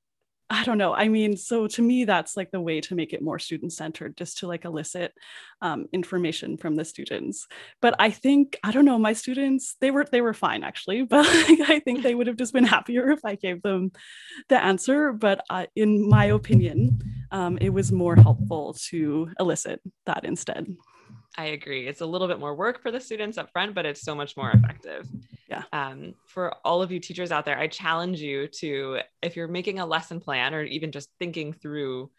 [0.50, 0.94] I don't know.
[0.94, 4.16] I mean, so to me, that's like the way to make it more student centered,
[4.16, 5.12] just to like elicit
[5.64, 7.48] um, information from the students.
[7.82, 9.00] But I think I don't know.
[9.00, 12.38] My students, they were they were fine actually, but like, I think they would have
[12.38, 13.94] just been happier if I gave them
[14.50, 15.12] the answer.
[15.12, 17.00] But uh, in my opinion,
[17.32, 20.68] um, it was more helpful to elicit that instead.
[21.38, 21.88] I agree.
[21.88, 24.38] It's a little bit more work for the students up front, but it's so much
[24.38, 25.08] more effective.
[25.50, 25.64] Yeah.
[25.74, 29.80] Um, for all of you teachers out there, I challenge you to, if you're making
[29.80, 32.12] a lesson plan or even just thinking through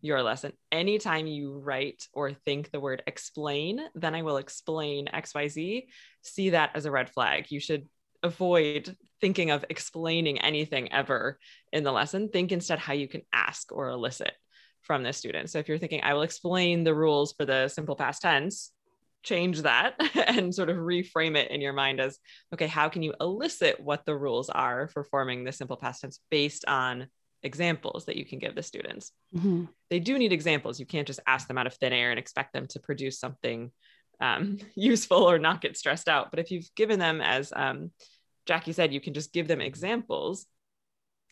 [0.00, 5.84] your lesson, anytime you write or think the word explain, then I will explain XYZ,
[6.22, 7.50] see that as a red flag.
[7.50, 7.88] You should
[8.22, 11.38] avoid thinking of explaining anything ever
[11.72, 12.28] in the lesson.
[12.28, 14.32] Think instead how you can ask or elicit
[14.82, 15.50] from the student.
[15.50, 18.72] So if you're thinking, I will explain the rules for the simple past tense,
[19.22, 19.94] change that
[20.26, 22.18] and sort of reframe it in your mind as,
[22.52, 26.18] okay, how can you elicit what the rules are for forming the simple past tense
[26.30, 27.06] based on
[27.42, 29.12] examples that you can give the students?
[29.34, 29.64] Mm-hmm.
[29.90, 30.80] They do need examples.
[30.80, 33.70] You can't just ask them out of thin air and expect them to produce something
[34.20, 36.30] um, useful or not get stressed out.
[36.30, 37.92] But if you've given them, as um,
[38.46, 40.46] Jackie said, you can just give them examples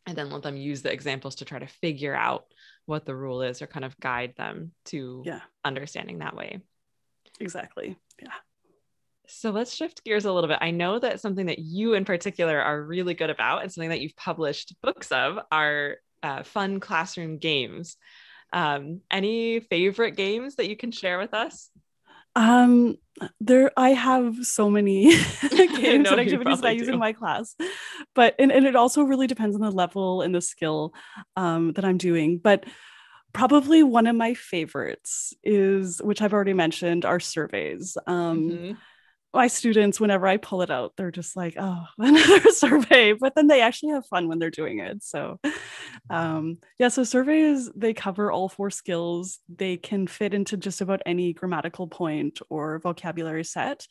[0.06, 2.44] and then let them use the examples to try to figure out
[2.90, 5.40] what the rule is or kind of guide them to yeah.
[5.64, 6.60] understanding that way.
[7.40, 7.96] Exactly.
[8.20, 8.32] Yeah.
[9.26, 10.58] So let's shift gears a little bit.
[10.60, 14.00] I know that something that you in particular are really good about and something that
[14.00, 17.96] you've published books of are uh, fun classroom games.
[18.52, 21.70] Um, any favorite games that you can share with us?
[22.36, 22.96] Um,
[23.40, 25.10] there I have so many
[25.50, 26.94] games and activities that I use do.
[26.94, 27.54] in my class,
[28.14, 30.94] but and, and it also really depends on the level and the skill
[31.36, 32.38] um, that I'm doing.
[32.38, 32.64] But
[33.32, 37.96] probably one of my favorites is, which I've already mentioned, are surveys.
[38.06, 38.72] Um, mm-hmm
[39.32, 43.12] my students, whenever I pull it out, they're just like, oh, another survey.
[43.12, 45.02] But then they actually have fun when they're doing it.
[45.02, 45.38] So,
[46.08, 49.38] um, yeah, so surveys, they cover all four skills.
[49.48, 53.86] They can fit into just about any grammatical point or vocabulary set.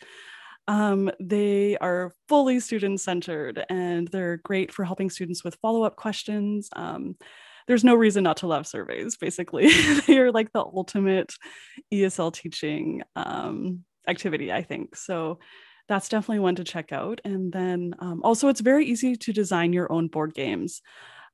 [0.67, 5.95] Um, they are fully student centered and they're great for helping students with follow up
[5.95, 6.69] questions.
[6.75, 7.15] Um,
[7.67, 9.69] there's no reason not to love surveys, basically.
[10.07, 11.33] they are like the ultimate
[11.93, 14.95] ESL teaching um, activity, I think.
[14.95, 15.39] So
[15.87, 17.21] that's definitely one to check out.
[17.25, 20.81] And then um, also, it's very easy to design your own board games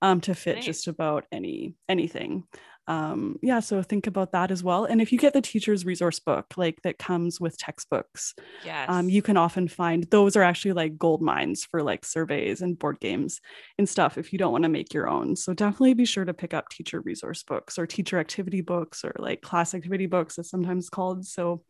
[0.02, 0.66] um, to fit nice.
[0.66, 2.44] just about any anything.
[2.88, 4.86] Um, yeah, so think about that as well.
[4.86, 8.88] And if you get the teacher's resource book, like that comes with textbooks, yes.
[8.90, 12.78] um, you can often find those are actually like gold mines for like surveys and
[12.78, 13.42] board games
[13.80, 15.36] and stuff if you don't want to make your own.
[15.36, 19.16] So definitely be sure to pick up teacher resource books or teacher activity books or
[19.18, 21.26] like class activity books, as sometimes called.
[21.26, 21.64] So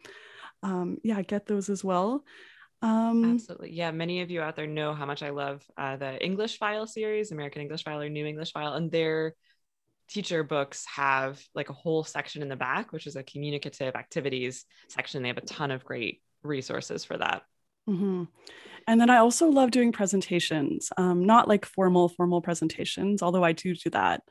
[0.65, 2.23] um, yeah, get those as well.
[2.81, 3.71] Um, Absolutely.
[3.73, 3.91] Yeah.
[3.91, 7.31] Many of you out there know how much I love uh, the English file series,
[7.31, 9.35] American English file or New English file, and their
[10.09, 14.65] teacher books have like a whole section in the back, which is a communicative activities
[14.89, 15.21] section.
[15.21, 17.43] They have a ton of great resources for that.
[17.87, 18.23] Mm-hmm.
[18.87, 23.51] And then I also love doing presentations, um, not like formal, formal presentations, although I
[23.51, 24.21] do do that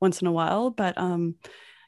[0.00, 1.36] once in a while, but um,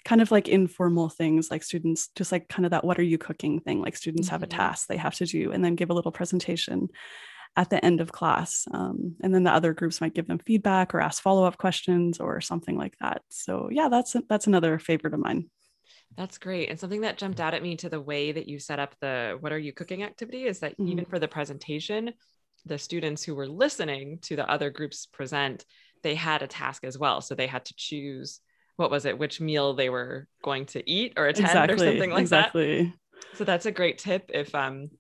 [0.05, 3.19] kind of like informal things like students just like kind of that what are you
[3.19, 4.35] cooking thing like students mm-hmm.
[4.35, 4.59] have a mm-hmm.
[4.59, 6.89] task they have to do and then give a little presentation
[7.57, 10.95] at the end of class um, and then the other groups might give them feedback
[10.95, 15.21] or ask follow-up questions or something like that so yeah that's that's another favorite of
[15.21, 15.49] mine
[16.17, 16.71] that's great.
[16.71, 19.37] And something that jumped out at me to the way that you set up the
[19.41, 20.89] what are you cooking activity is that mm-hmm.
[20.89, 22.13] even for the presentation,
[22.65, 25.65] the students who were listening to the other groups present,
[26.03, 27.21] they had a task as well.
[27.21, 28.41] So they had to choose
[28.77, 32.11] what was it, which meal they were going to eat or attend exactly, or something
[32.11, 32.67] like exactly.
[32.67, 32.81] that.
[32.81, 33.01] Exactly.
[33.35, 34.31] So that's a great tip.
[34.33, 34.91] If um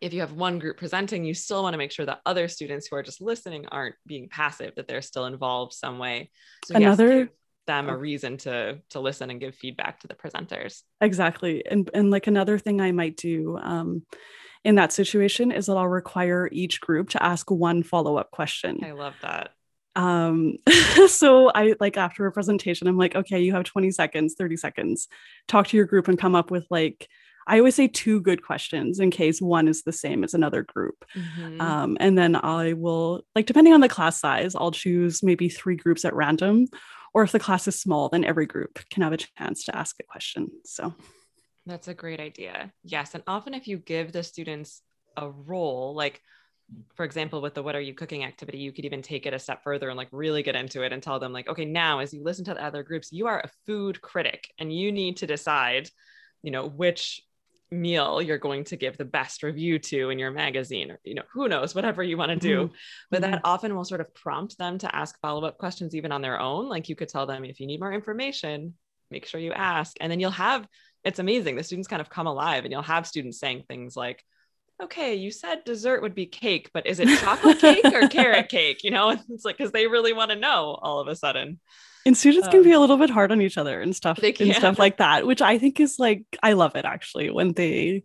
[0.00, 2.86] if you have one group presenting, you still want to make sure that other students
[2.86, 6.30] who are just listening aren't being passive, that they're still involved some way.
[6.64, 7.28] So another yes,
[7.66, 10.82] them a reason to to listen and give feedback to the presenters.
[11.00, 11.64] Exactly.
[11.66, 14.04] And and like another thing I might do um
[14.64, 18.80] in that situation is that I'll require each group to ask one follow-up question.
[18.84, 19.52] I love that
[20.00, 20.56] Um,
[21.08, 25.08] so I like after a presentation, I'm like, okay, you have 20 seconds, 30 seconds,
[25.46, 27.08] talk to your group and come up with like,
[27.46, 31.04] I always say two good questions in case one is the same as another group.
[31.16, 31.60] Mm-hmm.
[31.60, 35.74] Um, and then I will, like, depending on the class size, I'll choose maybe three
[35.74, 36.68] groups at random.
[37.12, 39.96] Or if the class is small, then every group can have a chance to ask
[39.98, 40.48] a question.
[40.64, 40.94] So
[41.66, 42.72] that's a great idea.
[42.84, 43.14] Yes.
[43.14, 44.82] And often, if you give the students
[45.16, 46.22] a role, like,
[46.94, 49.38] for example, with the what are you cooking activity, you could even take it a
[49.38, 52.12] step further and like really get into it and tell them, like, okay, now as
[52.12, 55.26] you listen to the other groups, you are a food critic and you need to
[55.26, 55.88] decide,
[56.42, 57.22] you know, which
[57.70, 61.22] meal you're going to give the best review to in your magazine or you know
[61.32, 62.74] who knows whatever you want to do mm-hmm.
[63.12, 63.44] but that mm-hmm.
[63.44, 66.88] often will sort of prompt them to ask follow-up questions even on their own like
[66.88, 68.74] you could tell them if you need more information
[69.10, 70.66] make sure you ask and then you'll have
[71.04, 74.24] it's amazing the students kind of come alive and you'll have students saying things like
[74.82, 78.82] okay, you said dessert would be cake, but is it chocolate cake or carrot cake?
[78.82, 81.60] You know, it's like because they really want to know all of a sudden.
[82.06, 84.54] And students um, can be a little bit hard on each other and stuff and
[84.54, 88.04] stuff like that, which I think is like I love it actually when they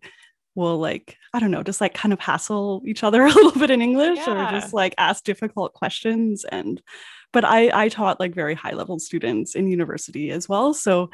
[0.54, 3.72] will like I don't know, just like kind of hassle each other a little bit
[3.72, 4.48] in English yeah.
[4.48, 6.82] or just like ask difficult questions and
[7.32, 11.10] but I I taught like very high level students in university as well, so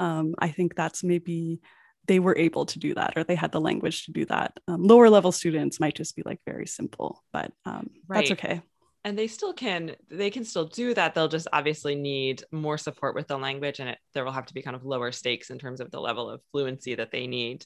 [0.00, 1.60] um, I think that's maybe
[2.08, 4.58] they were able to do that or they had the language to do that.
[4.66, 8.18] Um, lower level students might just be like very simple, but um, right.
[8.18, 8.62] that's okay.
[9.04, 11.14] And they still can, they can still do that.
[11.14, 14.54] They'll just obviously need more support with the language and it, there will have to
[14.54, 17.64] be kind of lower stakes in terms of the level of fluency that they need.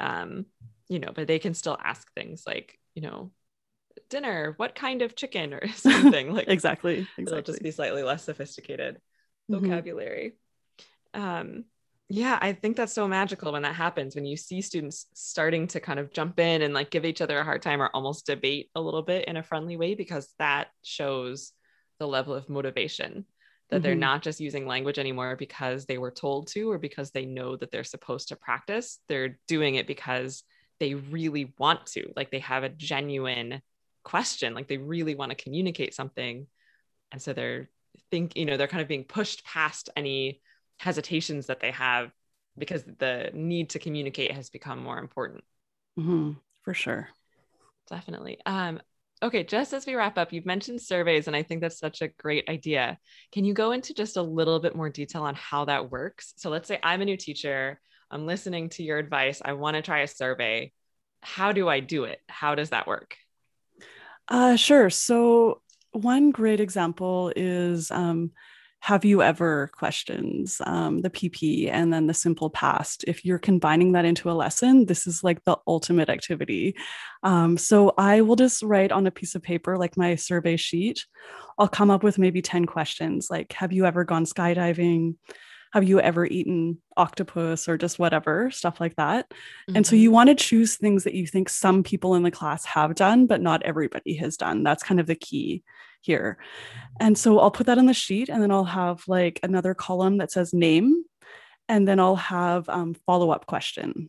[0.00, 0.46] Um,
[0.88, 3.30] you know, but they can still ask things like, you know,
[4.10, 7.06] dinner, what kind of chicken or something like exactly.
[7.16, 7.22] Exactly.
[7.22, 9.00] It'll just be slightly less sophisticated
[9.50, 9.64] mm-hmm.
[9.64, 10.34] vocabulary.
[11.14, 11.64] Um,
[12.08, 15.80] yeah i think that's so magical when that happens when you see students starting to
[15.80, 18.70] kind of jump in and like give each other a hard time or almost debate
[18.74, 21.52] a little bit in a friendly way because that shows
[21.98, 23.24] the level of motivation
[23.70, 23.82] that mm-hmm.
[23.82, 27.56] they're not just using language anymore because they were told to or because they know
[27.56, 30.44] that they're supposed to practice they're doing it because
[30.78, 33.60] they really want to like they have a genuine
[34.04, 36.46] question like they really want to communicate something
[37.10, 37.68] and so they're
[38.10, 40.40] think you know they're kind of being pushed past any
[40.78, 42.10] hesitations that they have
[42.58, 45.44] because the need to communicate has become more important.
[45.98, 47.08] Mm-hmm, for sure.
[47.88, 48.38] Definitely.
[48.46, 48.80] Um,
[49.22, 52.08] okay, just as we wrap up, you've mentioned surveys, and I think that's such a
[52.08, 52.98] great idea.
[53.32, 56.32] Can you go into just a little bit more detail on how that works?
[56.36, 59.82] So let's say I'm a new teacher, I'm listening to your advice, I want to
[59.82, 60.72] try a survey.
[61.20, 62.20] How do I do it?
[62.28, 63.16] How does that work?
[64.28, 64.90] Uh, sure.
[64.90, 65.62] So,
[65.92, 68.32] one great example is um,
[68.80, 73.04] have you ever questions, um, the PP, and then the simple past.
[73.08, 76.76] If you're combining that into a lesson, this is like the ultimate activity.
[77.22, 81.04] Um, so I will just write on a piece of paper, like my survey sheet.
[81.58, 85.16] I'll come up with maybe 10 questions like, have you ever gone skydiving?
[85.76, 89.76] Have you ever eaten octopus or just whatever stuff like that mm-hmm.
[89.76, 90.14] and so you mm-hmm.
[90.14, 93.42] want to choose things that you think some people in the class have done but
[93.42, 95.62] not everybody has done that's kind of the key
[96.00, 96.38] here
[96.98, 100.16] and so i'll put that on the sheet and then i'll have like another column
[100.16, 101.04] that says name
[101.68, 104.08] and then i'll have um, follow-up question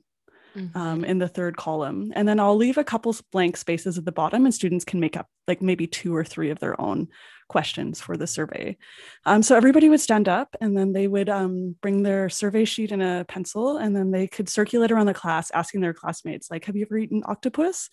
[0.56, 0.78] mm-hmm.
[0.78, 2.12] um, in the third column.
[2.16, 5.16] And then I'll leave a couple blank spaces at the bottom, and students can make
[5.16, 7.08] up like maybe two or three of their own
[7.48, 8.78] questions for the survey.
[9.26, 12.92] Um, so everybody would stand up and then they would um, bring their survey sheet
[12.92, 16.66] and a pencil, and then they could circulate around the class asking their classmates, like,
[16.66, 17.90] Have you ever eaten octopus?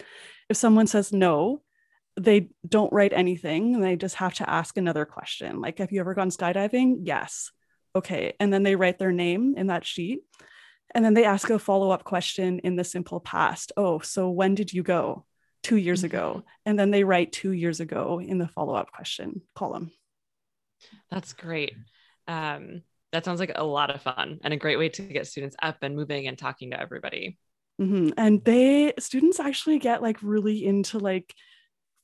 [0.48, 1.62] If someone says no,
[2.16, 5.98] they don't write anything and they just have to ask another question like have you
[5.98, 7.50] ever gone skydiving yes
[7.96, 10.20] okay and then they write their name in that sheet
[10.94, 13.72] and then they ask a follow up question in the simple past.
[13.76, 15.24] Oh, so when did you go?
[15.64, 16.14] Two years mm-hmm.
[16.14, 16.44] ago.
[16.64, 19.90] And then they write two years ago in the follow up question column.
[21.10, 21.74] That's great.
[22.28, 25.56] Um, that sounds like a lot of fun and a great way to get students
[25.60, 27.36] up and moving and talking to everybody.
[27.80, 28.10] Mm-hmm.
[28.16, 31.34] And they, students actually get like really into like,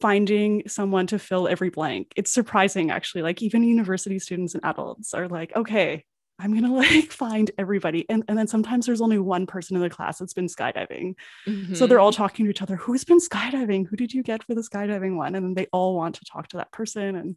[0.01, 2.11] finding someone to fill every blank.
[2.17, 3.21] It's surprising actually.
[3.21, 6.07] Like even university students and adults are like, okay,
[6.41, 8.09] I'm gonna like find everybody.
[8.09, 11.15] And, and then sometimes there's only one person in the class that's been skydiving.
[11.47, 11.75] Mm-hmm.
[11.75, 12.23] So they're all mm-hmm.
[12.23, 12.77] talking to each other.
[12.77, 13.87] Who's been skydiving?
[13.87, 15.35] Who did you get for the skydiving one?
[15.35, 17.17] And then they all want to talk to that person.
[17.17, 17.37] And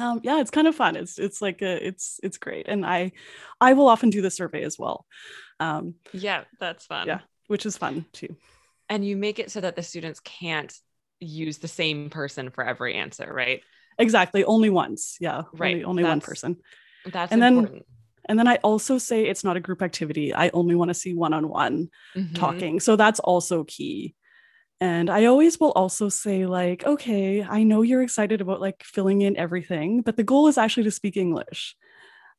[0.00, 0.96] um, yeah, it's kind of fun.
[0.96, 2.66] It's it's like a, it's it's great.
[2.68, 3.12] And I
[3.60, 5.06] I will often do the survey as well.
[5.60, 7.06] Um, yeah, that's fun.
[7.06, 8.36] Yeah, which is fun too.
[8.88, 10.72] And you make it so that the students can't
[11.20, 13.62] use the same person for every answer, right?
[13.98, 14.44] Exactly.
[14.44, 15.16] Only once.
[15.20, 15.42] Yeah.
[15.54, 15.76] Right.
[15.76, 16.56] Only, only one person.
[17.06, 17.72] That's and important.
[17.72, 17.84] then
[18.26, 20.34] and then I also say it's not a group activity.
[20.34, 21.88] I only want to see one on one
[22.34, 22.80] talking.
[22.80, 24.14] So that's also key.
[24.80, 29.22] And I always will also say, like, okay, I know you're excited about like filling
[29.22, 31.76] in everything, but the goal is actually to speak English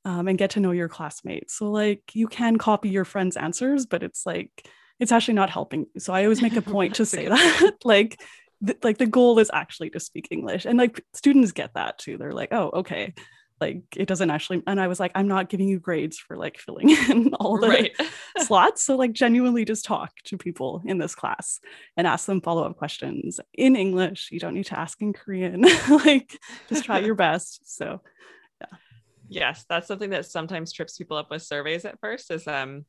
[0.04, 1.56] um, and get to know your classmates.
[1.56, 4.68] So, like, you can copy your friends' answers, but it's like,
[5.00, 5.88] it's actually not helping.
[5.98, 8.22] So I always make a point to say that, like,
[8.66, 12.18] th- like the goal is actually to speak English, and like students get that too.
[12.18, 13.14] They're like, oh, okay,
[13.62, 14.62] like it doesn't actually.
[14.68, 17.70] And I was like, I'm not giving you grades for like filling in all the
[17.70, 17.92] Right.
[18.40, 18.84] slots.
[18.84, 21.60] So like genuinely just talk to people in this class
[21.96, 24.30] and ask them follow-up questions in English.
[24.32, 25.62] You don't need to ask in Korean.
[25.90, 26.38] like
[26.68, 27.78] just try your best.
[27.78, 28.02] So
[28.62, 28.78] yeah.
[29.28, 32.86] Yes, that's something that sometimes trips people up with surveys at first is um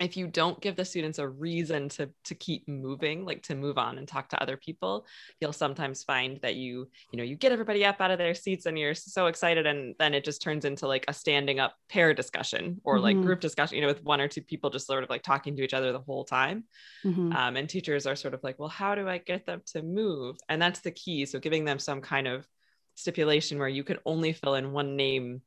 [0.00, 3.78] if you don't give the students a reason to to keep moving, like to move
[3.78, 5.06] on and talk to other people,
[5.40, 8.66] you'll sometimes find that you, you know, you get everybody up out of their seats
[8.66, 12.12] and you're so excited and then it just turns into like a standing up pair
[12.14, 13.20] discussion or like Mhm.
[13.20, 15.62] group discussion, you know, with one or two people just sort of like talking to
[15.62, 16.64] each other the whole time.
[17.04, 17.34] mhm.
[17.34, 20.36] Um, and teachers are sort of like, well, how do I get them to move?
[20.48, 21.24] And that's the key.
[21.26, 22.46] So giving them some kind of
[22.94, 25.42] stipulation where you could only fill in one name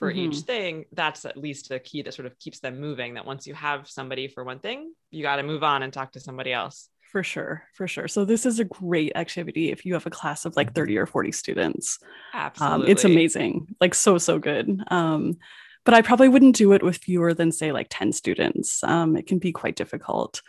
[0.00, 0.44] for each Mhm.
[0.46, 3.14] thing, that's at least a key that sort of keeps them moving.
[3.14, 6.12] That once you have somebody for one thing, you got to move on and talk
[6.12, 6.88] to somebody else.
[7.12, 8.08] For sure, for sure.
[8.08, 11.06] So this is a great activity if you have a class of like 30 or
[11.06, 11.98] 40 students.
[12.32, 12.86] Absolutely.
[12.86, 14.82] Um, it's amazing, like so, so good.
[14.88, 15.36] Um,
[15.84, 18.82] but I probably wouldn't do it with fewer than say like 10 students.
[18.84, 20.42] Um, it can be quite difficult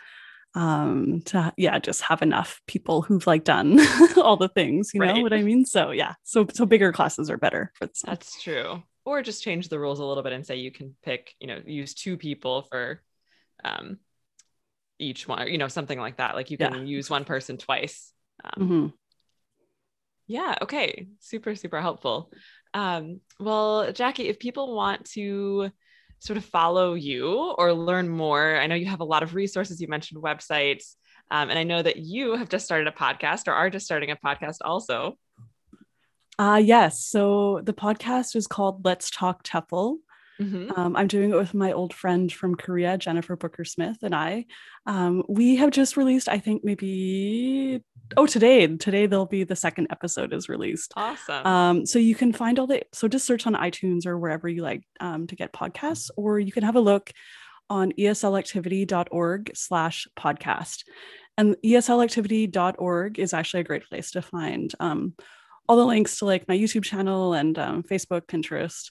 [0.54, 3.80] um to yeah just have enough people who've like done
[4.22, 7.38] all the things you know what i mean so yeah so so bigger classes are
[7.38, 8.02] better for this.
[8.04, 8.82] That's true.
[9.04, 11.60] Or just change the rules a little bit and say you can pick, you know,
[11.64, 13.02] use two people for
[13.64, 13.98] um,
[14.98, 16.34] each one, or, you know, something like that.
[16.34, 16.70] Like you Yeah.
[16.70, 18.12] can use one person twice.
[18.44, 18.92] Um, Mhm.
[20.28, 20.56] Yeah.
[20.62, 21.08] Okay.
[21.18, 22.32] Super, super helpful.
[22.74, 25.70] Um, well, Jackie, if people want to
[26.20, 29.80] sort of follow you or learn more, I know you have a lot of resources.
[29.80, 30.94] You mentioned websites.
[31.30, 34.10] Um, and I know that you have just started a podcast or are just starting
[34.10, 35.18] a podcast also.
[36.42, 39.98] Uh yes so the podcast is called let's talk TEFL.
[40.40, 40.76] Mhm.
[40.76, 44.46] Um, I'm doing it with my old friend from Korea, Jennifer Booker Smith, and I.
[44.86, 47.82] Um, we have just released, I think, maybe
[48.16, 48.66] oh today.
[48.76, 50.92] Today there'll be the second episode is released.
[50.96, 51.46] Awesome.
[51.46, 54.62] Um, so you can find all the so just search on iTunes or wherever you
[54.62, 57.12] like um, to get podcasts, or you can have a look
[57.70, 60.84] on E eslactivity.org slash podcast.
[61.38, 65.14] And eslactivity.org is actually a great place to find um,
[65.68, 68.90] all the links to like my YouTube channel and um, Facebook, Pinterest,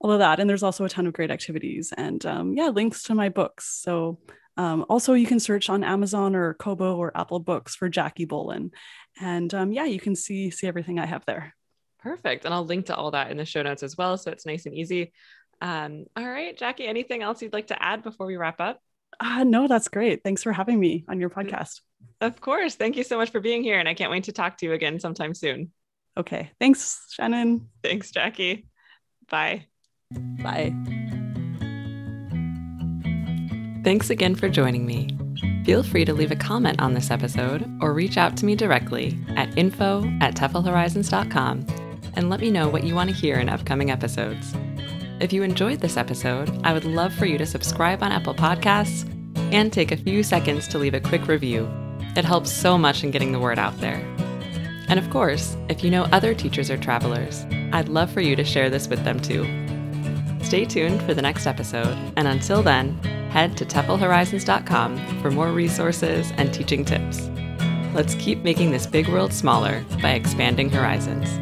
[0.00, 0.40] all of that.
[0.40, 3.80] And there's also a ton of great activities and um, yeah, links to my books.
[3.82, 4.18] So
[4.56, 8.70] um, also you can search on Amazon or Kobo or Apple Books for Jackie Bolen.
[9.20, 11.54] And um, yeah, you can see see everything I have there.
[12.00, 12.44] Perfect.
[12.44, 14.18] And I'll link to all that in the show notes as well.
[14.18, 15.12] So it's nice and easy.
[15.60, 18.80] Um, all right, Jackie, anything else you'd like to add before we wrap up?
[19.20, 20.24] Ah, no, that's great.
[20.24, 21.80] Thanks for having me on your podcast.
[22.20, 22.74] Of course.
[22.74, 23.78] Thank you so much for being here.
[23.78, 25.70] And I can't wait to talk to you again sometime soon.
[26.16, 26.50] Okay.
[26.60, 27.68] Thanks, Shannon.
[27.82, 28.68] Thanks, Jackie.
[29.30, 29.66] Bye.
[30.10, 30.74] Bye.
[33.84, 35.08] Thanks again for joining me.
[35.64, 39.18] Feel free to leave a comment on this episode or reach out to me directly
[39.36, 41.66] at info at teflhorizons.com
[42.14, 44.54] and let me know what you want to hear in upcoming episodes.
[45.20, 49.08] If you enjoyed this episode, I would love for you to subscribe on Apple Podcasts
[49.52, 51.68] and take a few seconds to leave a quick review.
[52.16, 54.00] It helps so much in getting the word out there.
[54.92, 58.44] And of course, if you know other teachers or travelers, I'd love for you to
[58.44, 59.44] share this with them too.
[60.44, 62.98] Stay tuned for the next episode, and until then,
[63.30, 67.30] head to teflhorizons.com for more resources and teaching tips.
[67.94, 71.38] Let's keep making this big world smaller by expanding horizons.